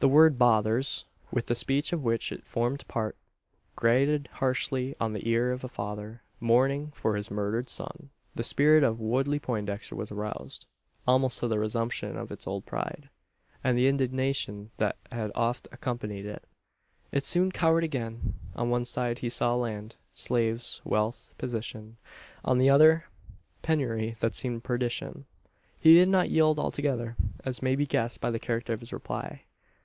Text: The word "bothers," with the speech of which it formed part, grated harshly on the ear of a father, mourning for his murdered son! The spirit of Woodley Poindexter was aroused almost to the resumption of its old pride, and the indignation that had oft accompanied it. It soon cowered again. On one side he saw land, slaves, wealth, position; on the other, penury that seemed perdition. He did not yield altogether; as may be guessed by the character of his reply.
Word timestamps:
The 0.00 0.08
word 0.08 0.36
"bothers," 0.38 1.06
with 1.32 1.46
the 1.46 1.54
speech 1.54 1.90
of 1.90 2.04
which 2.04 2.30
it 2.30 2.44
formed 2.44 2.86
part, 2.88 3.16
grated 3.74 4.28
harshly 4.34 4.94
on 5.00 5.14
the 5.14 5.26
ear 5.26 5.50
of 5.50 5.64
a 5.64 5.66
father, 5.68 6.20
mourning 6.40 6.92
for 6.94 7.16
his 7.16 7.30
murdered 7.30 7.70
son! 7.70 8.10
The 8.34 8.42
spirit 8.44 8.84
of 8.84 9.00
Woodley 9.00 9.38
Poindexter 9.38 9.96
was 9.96 10.12
aroused 10.12 10.66
almost 11.06 11.38
to 11.38 11.48
the 11.48 11.58
resumption 11.58 12.18
of 12.18 12.30
its 12.30 12.46
old 12.46 12.66
pride, 12.66 13.08
and 13.64 13.78
the 13.78 13.88
indignation 13.88 14.72
that 14.76 14.98
had 15.10 15.32
oft 15.34 15.68
accompanied 15.72 16.26
it. 16.26 16.44
It 17.10 17.24
soon 17.24 17.50
cowered 17.50 17.82
again. 17.82 18.34
On 18.54 18.68
one 18.68 18.84
side 18.84 19.20
he 19.20 19.30
saw 19.30 19.54
land, 19.56 19.96
slaves, 20.12 20.82
wealth, 20.84 21.32
position; 21.38 21.96
on 22.44 22.58
the 22.58 22.68
other, 22.68 23.06
penury 23.62 24.16
that 24.20 24.34
seemed 24.34 24.64
perdition. 24.64 25.24
He 25.80 25.94
did 25.94 26.10
not 26.10 26.28
yield 26.28 26.58
altogether; 26.58 27.16
as 27.42 27.62
may 27.62 27.74
be 27.74 27.86
guessed 27.86 28.20
by 28.20 28.30
the 28.30 28.38
character 28.38 28.74
of 28.74 28.80
his 28.80 28.92
reply. 28.92 29.44